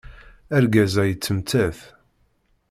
Argaz-a 0.57 1.03
yettemttat. 1.05 1.79